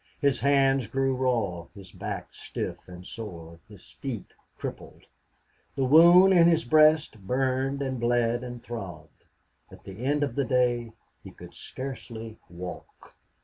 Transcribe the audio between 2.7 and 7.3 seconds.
and sore, his feet crippled. The wound in his breast